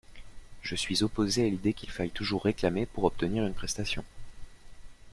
Je 0.63 0.73
suis 0.75 1.03
opposé 1.03 1.45
à 1.45 1.47
l’idée 1.49 1.75
qu’il 1.75 1.91
faille 1.91 2.09
toujours 2.09 2.41
réclamer 2.45 2.87
pour 2.87 3.03
obtenir 3.03 3.45
une 3.45 3.53
prestation. 3.53 4.03